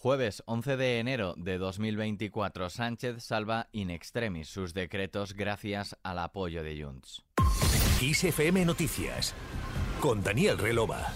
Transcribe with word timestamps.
Jueves 0.00 0.44
11 0.46 0.76
de 0.76 1.00
enero 1.00 1.34
de 1.36 1.58
2024, 1.58 2.70
Sánchez 2.70 3.24
salva 3.24 3.66
in 3.72 3.90
extremis 3.90 4.48
sus 4.48 4.72
decretos 4.72 5.34
gracias 5.34 5.96
al 6.04 6.20
apoyo 6.20 6.62
de 6.62 6.80
Junts. 6.80 7.24
ISFM 8.00 8.64
Noticias 8.64 9.34
con 10.00 10.22
Daniel 10.22 10.56
Relova. 10.56 11.12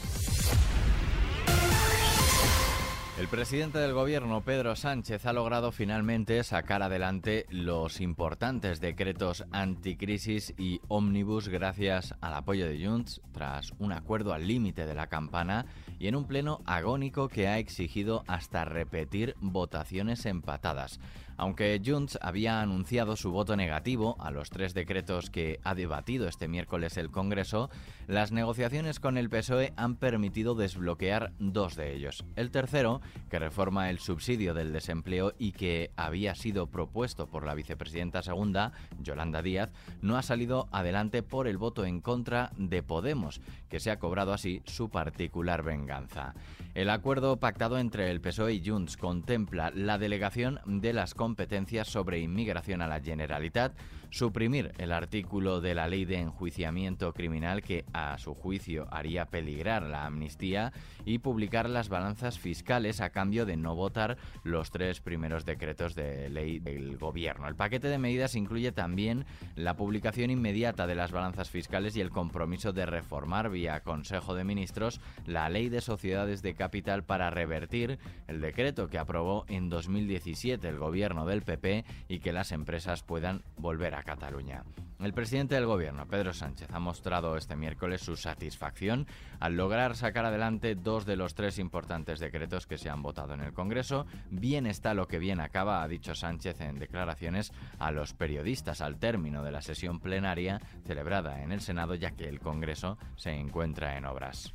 El 3.23 3.29
presidente 3.29 3.79
del 3.79 3.93
gobierno, 3.93 4.41
Pedro 4.41 4.75
Sánchez, 4.75 5.27
ha 5.27 5.33
logrado 5.33 5.71
finalmente 5.71 6.43
sacar 6.43 6.83
adelante 6.83 7.47
los 7.51 8.01
importantes 8.01 8.81
decretos 8.81 9.45
anticrisis 9.53 10.53
y 10.59 10.81
ómnibus 10.89 11.47
gracias 11.47 12.17
al 12.21 12.35
apoyo 12.35 12.67
de 12.67 12.85
Junts 12.85 13.21
tras 13.31 13.75
un 13.79 13.93
acuerdo 13.93 14.33
al 14.33 14.49
límite 14.49 14.87
de 14.87 14.95
la 14.97 15.07
campana 15.07 15.67
y 16.01 16.09
en 16.09 16.17
un 16.17 16.27
pleno 16.27 16.63
agónico 16.67 17.29
que 17.29 17.47
ha 17.47 17.59
exigido 17.59 18.25
hasta 18.27 18.65
repetir 18.65 19.37
votaciones 19.41 20.27
empatadas. 20.27 20.99
Aunque 21.37 21.81
Junts 21.85 22.19
había 22.23 22.61
anunciado 22.61 23.17
su 23.17 23.33
voto 23.33 23.57
negativo 23.57 24.17
a 24.21 24.31
los 24.31 24.51
tres 24.51 24.75
decretos 24.75 25.31
que 25.31 25.61
ha 25.65 25.75
debatido 25.75 26.29
este 26.29 26.49
miércoles 26.49 26.97
el 26.97 27.11
Congreso, 27.11 27.71
las 28.07 28.33
negociaciones 28.33 29.01
con 29.01 29.17
el 29.17 29.31
PSOE 29.31 29.73
han 29.77 29.97
permitido 29.97 30.55
desbloquear 30.55 31.33
dos 31.39 31.75
de 31.77 31.95
ellos. 31.95 32.25
El 32.37 32.51
tercero, 32.51 33.01
que 33.31 33.39
reforma 33.39 33.91
el 33.91 33.99
subsidio 33.99 34.55
del 34.55 34.73
desempleo 34.73 35.33
y 35.39 35.53
que 35.53 35.91
había 35.97 36.35
sido 36.35 36.67
propuesto 36.67 37.27
por 37.27 37.47
la 37.47 37.55
vicepresidenta 37.55 38.23
segunda, 38.23 38.73
Yolanda 39.01 39.43
Díaz, 39.43 39.71
no 40.01 40.17
ha 40.17 40.23
salido 40.23 40.69
adelante 40.73 41.23
por 41.23 41.47
el 41.47 41.59
voto 41.59 41.85
en 41.85 42.01
contra 42.01 42.53
de 42.57 42.83
Podemos, 42.83 43.41
que 43.69 43.81
se 43.81 43.91
ha 43.91 43.99
cobrado 43.99 44.33
así 44.33 44.63
su 44.67 44.91
particular 44.91 45.63
venganza. 45.63 46.35
El 46.75 46.89
acuerdo 46.89 47.37
pactado 47.37 47.79
entre 47.79 48.11
el 48.11 48.23
PSOE 48.23 48.55
y 48.55 48.67
Junts 48.67 48.97
contempla 48.97 49.71
la 49.75 49.99
delegación 49.99 50.59
de 50.65 50.95
las 50.95 51.13
competencias 51.13 51.89
sobre 51.89 52.21
inmigración 52.21 52.81
a 52.81 52.87
la 52.87 53.01
Generalitat, 53.01 53.75
suprimir 54.09 54.73
el 54.79 54.93
artículo 54.93 55.61
de 55.61 55.75
la 55.75 55.87
ley 55.87 56.07
de 56.07 56.17
enjuiciamiento 56.17 57.13
criminal 57.13 57.63
que 57.63 57.85
a 57.93 58.17
su 58.17 58.35
juicio 58.35 58.89
haría 58.91 59.27
peligrar 59.27 59.83
la 59.83 60.07
amnistía 60.07 60.73
y 61.05 61.19
publicar 61.19 61.69
las 61.69 61.91
balanzas 61.91 62.39
fiscales 62.39 63.02
a 63.03 63.11
cambio 63.11 63.47
de 63.47 63.57
no 63.57 63.75
votar 63.75 64.17
los 64.45 64.71
tres 64.71 65.01
primeros 65.01 65.45
decretos 65.45 65.95
de 65.95 66.29
ley 66.29 66.59
del 66.59 66.97
gobierno. 66.97 67.49
El 67.49 67.57
paquete 67.57 67.89
de 67.89 67.99
medidas 67.99 68.35
incluye 68.35 68.73
también 68.73 69.25
la 69.57 69.77
publicación 69.77 70.31
inmediata 70.31 70.87
de 70.87 70.95
las 70.95 71.13
balanzas 71.13 71.51
fiscales 71.51 71.97
y 71.97 72.01
el 72.01 72.11
compromiso 72.11 72.73
de 72.73 72.87
reformar 72.87 73.51
vía 73.51 73.81
Consejo 73.81 74.35
de 74.35 74.45
Ministros 74.45 75.01
la 75.27 75.49
ley 75.49 75.69
de 75.69 75.81
sociedades 75.81 76.43
de 76.43 76.55
capital 76.55 77.05
para 77.05 77.31
revertir 77.31 77.99
el 78.29 78.41
decreto 78.41 78.89
que 78.89 78.99
aprobó 78.99 79.45
en 79.49 79.69
2017 79.69 80.69
el 80.69 80.79
gobierno 80.79 81.27
del 81.27 81.43
PP 81.43 81.85
y 82.09 82.21
que 82.21 82.33
las 82.33 82.53
empresas 82.53 83.03
puedan 83.03 83.43
volver 83.57 83.95
a 83.95 84.03
Cataluña. 84.03 84.65
El 85.01 85.15
presidente 85.15 85.57
del 85.57 85.67
gobierno, 85.67 86.07
Pedro 86.07 86.33
Sánchez, 86.33 86.69
ha 86.73 86.79
mostrado 86.79 87.37
este 87.37 87.57
miércoles 87.57 88.03
su 88.03 88.17
satisfacción 88.17 89.09
al 89.41 89.57
lograr 89.57 89.97
sacar 89.97 90.25
adelante 90.25 90.77
dos 90.77 91.05
de 91.07 91.17
los 91.17 91.35
tres 91.35 91.59
importantes 91.59 92.21
decretos 92.21 92.69
que 92.69 92.79
se 92.79 92.89
han 92.89 92.92
votado 93.01 93.33
en 93.33 93.41
el 93.41 93.55
Congreso. 93.55 94.05
Bien 94.29 94.67
está 94.67 94.93
lo 94.93 95.09
que 95.09 95.19
bien 95.19 95.41
acaba, 95.41 95.83
ha 95.83 95.89
dicho 95.89 96.15
Sánchez 96.15 96.61
en 96.61 96.79
declaraciones 96.79 97.53
a 97.79 97.93
los 97.93 98.13
periodistas 98.13 98.83
al 98.83 98.99
término 98.99 99.43
de 99.43 99.53
la 99.53 99.63
sesión 99.63 100.01
plenaria 100.01 100.61
celebrada 100.85 101.43
en 101.43 101.53
el 101.53 101.61
Senado, 101.61 101.95
ya 101.95 102.11
que 102.11 102.29
el 102.29 102.41
Congreso 102.41 102.99
se 103.17 103.31
encuentra 103.31 103.97
en 103.97 104.05
obras. 104.05 104.53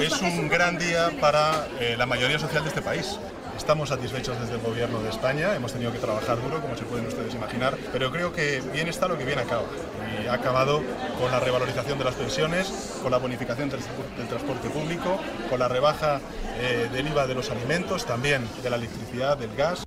Es 0.00 0.22
un 0.22 0.48
gran 0.48 0.78
día 0.78 1.10
para 1.20 1.66
eh, 1.80 1.96
la 1.98 2.06
mayoría 2.06 2.38
social 2.38 2.62
de 2.62 2.68
este 2.68 2.82
país. 2.82 3.18
Estamos 3.60 3.90
satisfechos 3.90 4.40
desde 4.40 4.54
el 4.54 4.62
Gobierno 4.62 5.02
de 5.02 5.10
España, 5.10 5.54
hemos 5.54 5.74
tenido 5.74 5.92
que 5.92 5.98
trabajar 5.98 6.40
duro, 6.42 6.62
como 6.62 6.74
se 6.76 6.84
pueden 6.84 7.06
ustedes 7.06 7.34
imaginar, 7.34 7.76
pero 7.92 8.10
creo 8.10 8.32
que 8.32 8.62
bien 8.72 8.88
está 8.88 9.06
lo 9.06 9.18
que 9.18 9.26
bien 9.26 9.38
acaba. 9.38 9.64
Y 10.24 10.26
ha 10.26 10.32
acabado 10.32 10.82
con 11.20 11.30
la 11.30 11.40
revalorización 11.40 11.98
de 11.98 12.04
las 12.04 12.14
pensiones, 12.14 12.98
con 13.02 13.12
la 13.12 13.18
bonificación 13.18 13.68
del, 13.68 13.80
transporte 14.28 14.70
público, 14.70 15.20
con 15.50 15.58
la 15.58 15.68
rebaja 15.68 16.20
eh, 16.58 16.88
del 16.90 17.08
IVA 17.08 17.26
de 17.26 17.34
los 17.34 17.50
alimentos, 17.50 18.06
también 18.06 18.48
de 18.62 18.70
la 18.70 18.76
electricidad, 18.76 19.36
del 19.36 19.54
gas. 19.54 19.84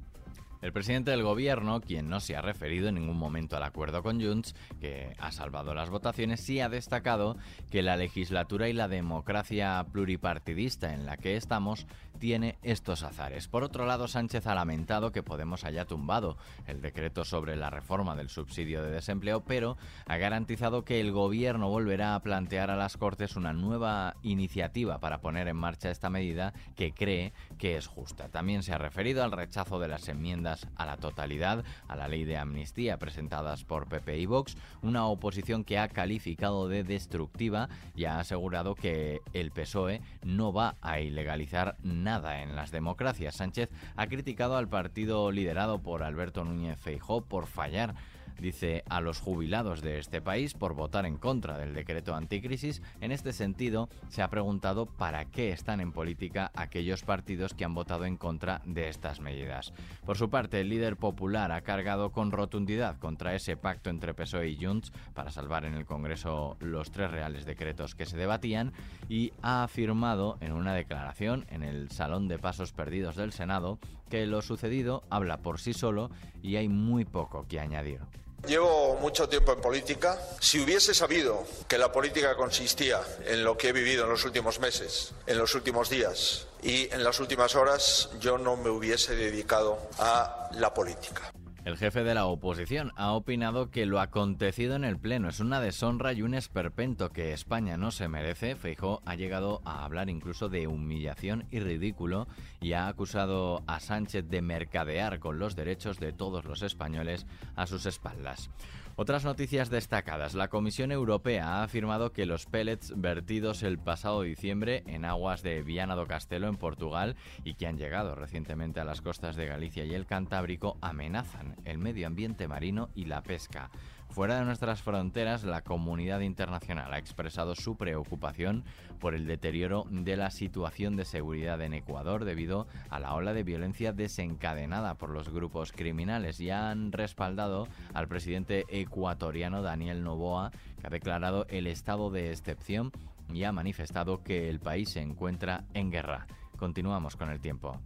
El 0.63 0.71
presidente 0.71 1.11
del 1.11 1.23
gobierno, 1.23 1.81
quien 1.81 2.07
no 2.07 2.21
se 2.21 2.37
ha 2.37 2.41
referido 2.41 2.87
en 2.87 2.95
ningún 2.95 3.17
momento 3.17 3.57
al 3.57 3.63
acuerdo 3.63 4.01
con 4.01 4.21
Junts, 4.21 4.55
que 4.79 5.13
ha 5.19 5.33
salvado 5.33 5.73
las 5.73 5.89
votaciones, 5.89 6.39
sí 6.39 6.61
ha 6.61 6.69
destacado 6.69 7.35
que 7.69 7.81
la 7.81 7.97
legislatura 7.97 8.69
y 8.69 8.73
la 8.73 8.87
democracia 8.87 9.85
pluripartidista 9.91 10.93
en 10.93 11.05
la 11.05 11.17
que 11.17 11.35
estamos 11.35 11.85
tiene 12.17 12.57
estos 12.63 13.03
azares. 13.03 13.49
Por 13.49 13.65
otro 13.65 13.85
lado, 13.85 14.07
Sánchez 14.07 14.47
ha 14.47 14.55
lamentado 14.55 15.11
que 15.11 15.21
Podemos 15.21 15.65
haya 15.65 15.83
tumbado 15.83 16.37
el 16.65 16.79
decreto 16.79 17.25
sobre 17.25 17.57
la 17.57 17.69
reforma 17.69 18.15
del 18.15 18.29
subsidio 18.29 18.83
de 18.83 18.91
desempleo, 18.91 19.43
pero 19.43 19.77
ha 20.05 20.15
garantizado 20.15 20.85
que 20.85 21.01
el 21.01 21.11
gobierno 21.11 21.67
volverá 21.67 22.15
a 22.15 22.21
plantear 22.21 22.71
a 22.71 22.77
las 22.77 22.95
Cortes 22.95 23.35
una 23.35 23.51
nueva 23.51 24.15
iniciativa 24.21 24.99
para 24.99 25.19
poner 25.19 25.49
en 25.49 25.57
marcha 25.57 25.91
esta 25.91 26.09
medida 26.09 26.53
que 26.77 26.93
cree 26.93 27.33
que 27.57 27.75
es 27.75 27.87
justa. 27.87 28.29
También 28.29 28.63
se 28.63 28.71
ha 28.71 28.77
referido 28.77 29.23
al 29.23 29.33
rechazo 29.33 29.79
de 29.79 29.89
las 29.89 30.07
enmiendas 30.07 30.52
a 30.75 30.85
la 30.85 30.97
totalidad 30.97 31.63
a 31.87 31.95
la 31.95 32.07
ley 32.07 32.23
de 32.23 32.37
amnistía 32.37 32.97
presentadas 32.97 33.63
por 33.63 33.87
PP 33.87 34.19
y 34.19 34.25
Vox, 34.25 34.55
una 34.81 35.05
oposición 35.05 35.63
que 35.63 35.79
ha 35.79 35.87
calificado 35.87 36.67
de 36.67 36.83
destructiva 36.83 37.69
y 37.95 38.05
ha 38.05 38.19
asegurado 38.19 38.75
que 38.75 39.21
el 39.33 39.51
PSOE 39.51 40.01
no 40.23 40.53
va 40.53 40.75
a 40.81 40.99
ilegalizar 40.99 41.77
nada 41.83 42.41
en 42.41 42.55
las 42.55 42.71
democracias. 42.71 43.35
Sánchez 43.35 43.69
ha 43.95 44.07
criticado 44.07 44.57
al 44.57 44.67
partido 44.67 45.31
liderado 45.31 45.81
por 45.81 46.03
Alberto 46.03 46.43
Núñez 46.43 46.79
Feijó 46.79 47.21
por 47.21 47.47
fallar 47.47 47.95
dice 48.39 48.83
a 48.89 49.01
los 49.01 49.19
jubilados 49.19 49.81
de 49.81 49.99
este 49.99 50.21
país 50.21 50.53
por 50.53 50.73
votar 50.73 51.05
en 51.05 51.17
contra 51.17 51.57
del 51.57 51.73
decreto 51.73 52.15
anticrisis. 52.15 52.81
En 53.01 53.11
este 53.11 53.33
sentido, 53.33 53.89
se 54.09 54.21
ha 54.21 54.29
preguntado 54.29 54.85
para 54.85 55.25
qué 55.25 55.51
están 55.51 55.79
en 55.79 55.91
política 55.91 56.51
aquellos 56.55 57.03
partidos 57.03 57.53
que 57.53 57.65
han 57.65 57.73
votado 57.73 58.05
en 58.05 58.17
contra 58.17 58.61
de 58.65 58.89
estas 58.89 59.19
medidas. 59.19 59.73
Por 60.05 60.17
su 60.17 60.29
parte, 60.29 60.61
el 60.61 60.69
líder 60.69 60.97
popular 60.97 61.51
ha 61.51 61.61
cargado 61.61 62.11
con 62.11 62.31
rotundidad 62.31 62.97
contra 62.99 63.35
ese 63.35 63.57
pacto 63.57 63.89
entre 63.89 64.13
PSOE 64.13 64.49
y 64.49 64.63
Junts 64.63 64.91
para 65.13 65.31
salvar 65.31 65.65
en 65.65 65.73
el 65.73 65.85
Congreso 65.85 66.57
los 66.59 66.91
tres 66.91 67.11
reales 67.11 67.45
decretos 67.45 67.95
que 67.95 68.05
se 68.05 68.17
debatían 68.17 68.73
y 69.09 69.31
ha 69.41 69.63
afirmado 69.63 70.37
en 70.41 70.51
una 70.51 70.73
declaración 70.73 71.45
en 71.49 71.63
el 71.63 71.91
Salón 71.91 72.27
de 72.27 72.39
Pasos 72.39 72.73
Perdidos 72.73 73.15
del 73.15 73.31
Senado 73.31 73.79
que 74.09 74.25
lo 74.25 74.41
sucedido 74.41 75.03
habla 75.09 75.37
por 75.37 75.59
sí 75.59 75.73
solo 75.73 76.11
y 76.41 76.57
hay 76.57 76.69
muy 76.69 77.05
poco 77.05 77.47
que 77.47 77.59
añadir. 77.59 77.99
Llevo 78.45 78.95
mucho 78.95 79.29
tiempo 79.29 79.53
en 79.53 79.61
política. 79.61 80.19
Si 80.41 80.59
hubiese 80.59 80.93
sabido 80.93 81.45
que 81.67 81.77
la 81.77 81.93
política 81.93 82.35
consistía 82.35 83.01
en 83.25 83.43
lo 83.43 83.57
que 83.57 83.69
he 83.69 83.71
vivido 83.71 84.03
en 84.03 84.09
los 84.09 84.25
últimos 84.25 84.59
meses, 84.59 85.13
en 85.27 85.37
los 85.37 85.55
últimos 85.55 85.89
días 85.89 86.47
y 86.61 86.93
en 86.93 87.05
las 87.05 87.21
últimas 87.21 87.55
horas, 87.55 88.09
yo 88.19 88.37
no 88.37 88.57
me 88.57 88.69
hubiese 88.69 89.15
dedicado 89.15 89.79
a 89.97 90.49
la 90.55 90.73
política. 90.73 91.31
El 91.65 91.77
jefe 91.77 92.03
de 92.03 92.13
la 92.13 92.25
oposición 92.25 92.91
ha 92.97 93.13
opinado 93.13 93.71
que 93.71 93.85
lo 93.85 94.01
acontecido 94.01 94.75
en 94.75 94.83
el 94.83 94.99
Pleno 94.99 95.29
es 95.29 95.39
una 95.39 95.61
deshonra 95.61 96.11
y 96.11 96.21
un 96.21 96.33
esperpento 96.33 97.09
que 97.09 97.31
España 97.31 97.77
no 97.77 97.91
se 97.91 98.09
merece. 98.09 98.57
Feijó 98.57 99.01
ha 99.05 99.15
llegado 99.15 99.61
a 99.63 99.85
hablar 99.85 100.09
incluso 100.09 100.49
de 100.49 100.67
humillación 100.67 101.45
y 101.51 101.61
ridículo 101.61 102.27
y 102.59 102.73
ha 102.73 102.89
acusado 102.89 103.63
a 103.65 103.79
Sánchez 103.79 104.27
de 104.27 104.41
mercadear 104.41 105.19
con 105.19 105.39
los 105.39 105.55
derechos 105.55 106.01
de 106.01 106.11
todos 106.11 106.43
los 106.43 106.63
españoles 106.63 107.25
a 107.55 107.65
sus 107.65 107.85
espaldas. 107.85 108.49
Otras 108.95 109.25
noticias 109.25 109.71
destacadas. 109.71 110.35
La 110.35 110.49
Comisión 110.49 110.91
Europea 110.91 111.47
ha 111.47 111.63
afirmado 111.63 112.13
que 112.13 112.27
los 112.27 112.45
pellets 112.45 112.93
vertidos 112.95 113.63
el 113.63 113.79
pasado 113.79 114.21
diciembre 114.21 114.83
en 114.85 115.03
aguas 115.03 115.41
de 115.41 115.63
Viana 115.63 115.95
do 115.95 116.05
Castelo 116.05 116.47
en 116.47 116.57
Portugal 116.57 117.15
y 117.43 117.55
que 117.55 117.65
han 117.65 117.79
llegado 117.79 118.13
recientemente 118.13 118.79
a 118.79 118.85
las 118.85 119.01
costas 119.01 119.35
de 119.35 119.47
Galicia 119.47 119.83
y 119.83 119.95
el 119.95 120.05
Cantábrico 120.05 120.77
amenazan 120.81 121.55
el 121.65 121.79
medio 121.79 122.05
ambiente 122.05 122.47
marino 122.47 122.89
y 122.93 123.05
la 123.05 123.23
pesca. 123.23 123.71
Fuera 124.13 124.37
de 124.37 124.45
nuestras 124.45 124.83
fronteras, 124.83 125.43
la 125.43 125.63
comunidad 125.63 126.19
internacional 126.19 126.93
ha 126.93 126.99
expresado 126.99 127.55
su 127.55 127.77
preocupación 127.77 128.63
por 128.99 129.15
el 129.15 129.25
deterioro 129.25 129.87
de 129.89 130.15
la 130.17 130.29
situación 130.29 130.95
de 130.95 131.03
seguridad 131.03 131.59
en 131.61 131.73
Ecuador 131.73 132.23
debido 132.23 132.67
a 132.91 132.99
la 132.99 133.15
ola 133.15 133.33
de 133.33 133.41
violencia 133.41 133.91
desencadenada 133.91 134.93
por 134.99 135.09
los 135.09 135.29
grupos 135.29 135.71
criminales 135.71 136.39
y 136.39 136.51
han 136.51 136.91
respaldado 136.91 137.67
al 137.95 138.07
presidente 138.07 138.65
ecuatoriano 138.69 139.63
Daniel 139.63 140.03
Novoa, 140.03 140.51
que 140.79 140.85
ha 140.85 140.91
declarado 140.91 141.47
el 141.49 141.65
estado 141.65 142.11
de 142.11 142.29
excepción 142.29 142.91
y 143.33 143.45
ha 143.45 143.51
manifestado 143.51 144.21
que 144.21 144.47
el 144.47 144.59
país 144.59 144.89
se 144.89 145.01
encuentra 145.01 145.63
en 145.73 145.89
guerra. 145.89 146.27
Continuamos 146.57 147.15
con 147.15 147.31
el 147.31 147.41
tiempo. 147.41 147.81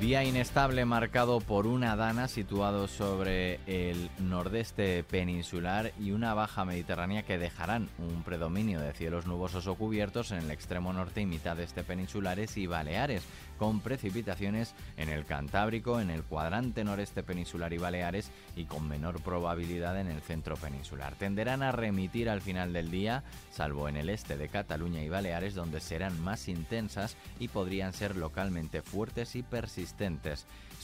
Día 0.00 0.24
inestable 0.24 0.84
marcado 0.84 1.40
por 1.40 1.66
una 1.66 1.96
dana 1.96 2.28
situado 2.28 2.88
sobre 2.88 3.60
el 3.66 4.10
nordeste 4.18 5.02
peninsular 5.04 5.92
y 5.98 6.10
una 6.10 6.34
baja 6.34 6.64
mediterránea 6.64 7.22
que 7.22 7.38
dejarán 7.38 7.88
un 7.98 8.22
predominio 8.22 8.80
de 8.80 8.92
cielos 8.92 9.26
nubosos 9.26 9.66
o 9.66 9.76
cubiertos 9.76 10.32
en 10.32 10.38
el 10.38 10.50
extremo 10.50 10.92
norte 10.92 11.20
y 11.20 11.26
mitad 11.26 11.58
este 11.60 11.84
peninsulares 11.84 12.56
y 12.56 12.66
Baleares, 12.66 13.22
con 13.56 13.80
precipitaciones 13.80 14.74
en 14.96 15.08
el 15.08 15.24
Cantábrico, 15.24 16.00
en 16.00 16.10
el 16.10 16.24
cuadrante 16.24 16.84
noreste 16.84 17.22
peninsular 17.22 17.72
y 17.72 17.78
Baleares 17.78 18.30
y 18.56 18.64
con 18.64 18.86
menor 18.86 19.22
probabilidad 19.22 19.98
en 19.98 20.08
el 20.08 20.20
centro 20.20 20.56
peninsular. 20.56 21.14
Tenderán 21.14 21.62
a 21.62 21.72
remitir 21.72 22.28
al 22.28 22.42
final 22.42 22.72
del 22.72 22.90
día, 22.90 23.22
salvo 23.52 23.88
en 23.88 23.96
el 23.96 24.10
este 24.10 24.36
de 24.36 24.48
Cataluña 24.48 25.02
y 25.02 25.08
Baleares, 25.08 25.54
donde 25.54 25.80
serán 25.80 26.20
más 26.20 26.48
intensas 26.48 27.16
y 27.38 27.48
podrían 27.48 27.92
ser 27.92 28.16
localmente 28.16 28.82
fuertes 28.82 29.36
y 29.36 29.42
persistentes 29.42 29.83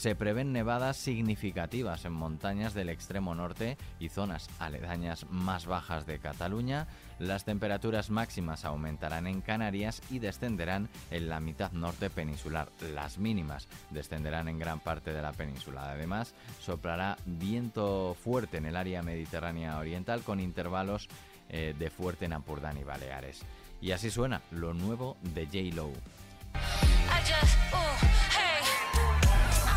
se 0.00 0.14
prevén 0.14 0.52
nevadas 0.52 0.96
significativas 0.96 2.06
en 2.06 2.12
montañas 2.12 2.72
del 2.72 2.88
extremo 2.88 3.34
norte 3.34 3.76
y 3.98 4.08
zonas 4.08 4.48
aledañas 4.58 5.26
más 5.28 5.66
bajas 5.66 6.06
de 6.06 6.18
Cataluña. 6.18 6.86
Las 7.18 7.44
temperaturas 7.44 8.08
máximas 8.08 8.64
aumentarán 8.64 9.26
en 9.26 9.42
Canarias 9.42 10.00
y 10.10 10.18
descenderán 10.18 10.88
en 11.10 11.28
la 11.28 11.38
mitad 11.38 11.72
norte 11.72 12.08
peninsular. 12.08 12.68
Las 12.94 13.18
mínimas 13.18 13.68
descenderán 13.90 14.48
en 14.48 14.58
gran 14.58 14.80
parte 14.80 15.12
de 15.12 15.20
la 15.20 15.32
península. 15.32 15.90
Además, 15.90 16.34
soplará 16.60 17.18
viento 17.26 18.16
fuerte 18.24 18.56
en 18.56 18.64
el 18.64 18.76
área 18.76 19.02
mediterránea 19.02 19.78
oriental 19.78 20.22
con 20.22 20.40
intervalos 20.40 21.08
eh, 21.50 21.74
de 21.78 21.90
fuerte 21.90 22.24
en 22.24 22.32
Ampurdán 22.32 22.78
y 22.78 22.84
Baleares. 22.84 23.42
Y 23.82 23.90
así 23.90 24.10
suena 24.10 24.40
lo 24.50 24.72
nuevo 24.72 25.18
de 25.34 25.44
J. 25.44 25.76
Lowe. 25.76 25.92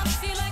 gotta 0.04 0.18
feel 0.18 0.43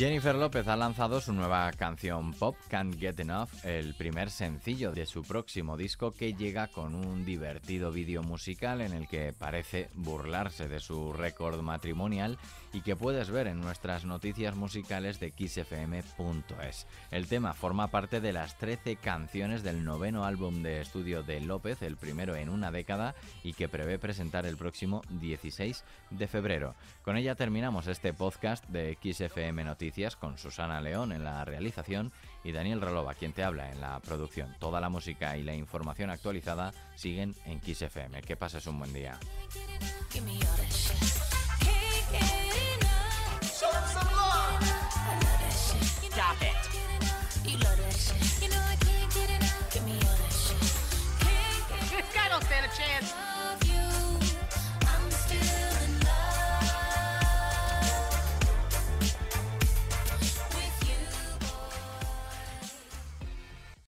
Jennifer 0.00 0.34
López 0.34 0.66
ha 0.66 0.78
lanzado 0.78 1.20
su 1.20 1.34
nueva 1.34 1.70
canción 1.72 2.32
Pop 2.32 2.56
Can't 2.70 2.98
Get 2.98 3.20
Enough, 3.20 3.50
el 3.64 3.94
primer 3.94 4.30
sencillo 4.30 4.92
de 4.92 5.04
su 5.04 5.22
próximo 5.22 5.76
disco 5.76 6.12
que 6.12 6.32
llega 6.32 6.68
con 6.68 6.94
un 6.94 7.26
divertido 7.26 7.92
vídeo 7.92 8.22
musical 8.22 8.80
en 8.80 8.94
el 8.94 9.08
que 9.08 9.34
parece 9.34 9.90
burlarse 9.92 10.70
de 10.70 10.80
su 10.80 11.12
récord 11.12 11.60
matrimonial 11.60 12.38
y 12.72 12.80
que 12.80 12.96
puedes 12.96 13.28
ver 13.28 13.46
en 13.46 13.60
nuestras 13.60 14.06
noticias 14.06 14.56
musicales 14.56 15.20
de 15.20 15.34
xfm.es. 15.36 16.86
El 17.10 17.26
tema 17.26 17.52
forma 17.52 17.88
parte 17.88 18.22
de 18.22 18.32
las 18.32 18.56
13 18.56 18.96
canciones 18.96 19.62
del 19.62 19.84
noveno 19.84 20.24
álbum 20.24 20.62
de 20.62 20.80
estudio 20.80 21.22
de 21.22 21.42
López, 21.42 21.82
el 21.82 21.98
primero 21.98 22.36
en 22.36 22.48
una 22.48 22.70
década 22.70 23.14
y 23.44 23.52
que 23.52 23.68
prevé 23.68 23.98
presentar 23.98 24.46
el 24.46 24.56
próximo 24.56 25.02
16 25.10 25.84
de 26.08 26.26
febrero. 26.26 26.74
Con 27.02 27.18
ella 27.18 27.34
terminamos 27.34 27.86
este 27.86 28.14
podcast 28.14 28.66
de 28.68 28.96
XFM 29.02 29.62
Noticias 29.64 29.89
con 30.18 30.38
Susana 30.38 30.80
León 30.80 31.10
en 31.10 31.24
la 31.24 31.44
realización 31.44 32.12
y 32.44 32.52
Daniel 32.52 32.80
Relova, 32.80 33.14
quien 33.14 33.32
te 33.32 33.42
habla 33.42 33.70
en 33.72 33.80
la 33.80 33.98
producción. 34.00 34.54
Toda 34.60 34.80
la 34.80 34.88
música 34.88 35.36
y 35.36 35.42
la 35.42 35.54
información 35.54 36.10
actualizada 36.10 36.72
siguen 36.94 37.34
en 37.44 37.60
XFM. 37.60 38.22
Que 38.22 38.36
pases 38.36 38.66
un 38.66 38.78
buen 38.78 38.92
día. 38.92 39.18